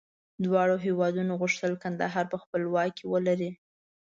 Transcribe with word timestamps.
دواړو 0.45 0.75
هېوادونو 0.85 1.31
غوښتل 1.41 1.73
کندهار 1.83 2.25
په 2.31 2.37
خپل 2.43 2.61
واک 2.73 2.91
کې 2.97 3.05
ولري. 3.13 3.51